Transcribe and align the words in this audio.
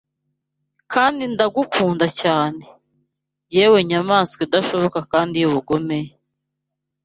Kandi 0.93 1.23
ndakunda 1.33 2.07
cyane, 2.21 2.63
yewe 3.55 3.79
nyamaswa 3.89 4.39
idashoboka 4.47 4.99
kandi 5.11 5.35
y'ubugome! 5.41 5.99